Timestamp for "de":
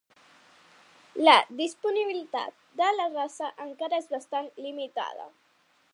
2.81-2.89